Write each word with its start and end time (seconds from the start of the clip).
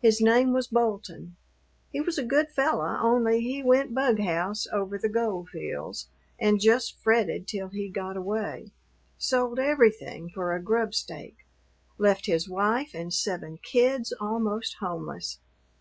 His 0.00 0.20
name 0.20 0.52
was 0.52 0.68
Bolton; 0.68 1.34
he 1.90 2.00
was 2.00 2.18
a 2.18 2.24
good 2.24 2.50
fellow, 2.50 2.98
only 3.02 3.40
he 3.40 3.64
went 3.64 3.92
bughouse 3.92 4.68
over 4.72 4.96
the 4.96 5.08
gold 5.08 5.48
fields 5.48 6.08
and 6.38 6.60
just 6.60 6.96
fretted 7.02 7.48
till 7.48 7.70
he 7.70 7.88
got 7.88 8.16
away 8.16 8.70
sold 9.18 9.58
everything 9.58 10.28
for 10.30 10.54
a 10.54 10.62
grub 10.62 10.94
stake 10.94 11.38
left 11.98 12.26
his 12.26 12.48
wife 12.48 12.92
and 12.94 13.12
seven 13.12 13.58
kids 13.58 14.12
almost 14.20 14.76
homeless. 14.78 15.40